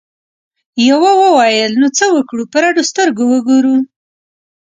[0.89, 3.75] یوه وویل نو څه وکړو په رډو سترګو وګورو؟